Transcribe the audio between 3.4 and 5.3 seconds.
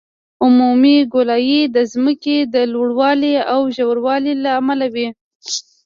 او ژوروالي له امله وي